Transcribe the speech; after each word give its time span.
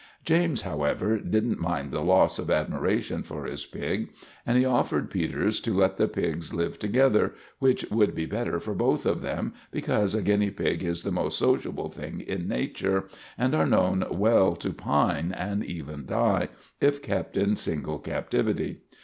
James, 0.25 0.63
however, 0.63 1.19
didn't 1.19 1.59
mind 1.59 1.91
the 1.91 2.01
loss 2.01 2.39
of 2.39 2.49
admiration 2.49 3.21
for 3.21 3.45
his 3.45 3.63
pig, 3.67 4.09
and 4.47 4.57
he 4.57 4.65
offered 4.65 5.11
Peters 5.11 5.59
to 5.59 5.75
let 5.75 5.97
the 5.97 6.07
pigs 6.07 6.55
live 6.55 6.79
together, 6.79 7.35
which 7.59 7.85
would 7.91 8.15
be 8.15 8.25
better 8.25 8.59
for 8.59 8.73
both 8.73 9.05
of 9.05 9.21
them, 9.21 9.53
because 9.69 10.15
a 10.15 10.23
guinea 10.23 10.49
pig 10.49 10.81
is 10.83 11.03
the 11.03 11.11
most 11.11 11.37
sociable 11.37 11.91
thing 11.91 12.19
in 12.19 12.47
Nature, 12.47 13.09
and 13.37 13.53
are 13.53 13.67
known 13.67 14.03
well 14.09 14.55
to 14.55 14.73
pine, 14.73 15.31
and 15.33 15.63
even 15.63 16.07
die, 16.07 16.49
if 16.79 17.03
kept 17.03 17.37
in 17.37 17.55
single 17.55 17.99
captivity. 17.99 18.81